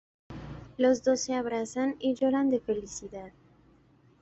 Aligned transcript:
Los 0.77 1.03
dos 1.03 1.19
se 1.19 1.35
abrazan 1.35 1.95
y 1.99 2.15
lloran 2.15 2.49
de 2.49 2.59
felicidad. 2.59 3.31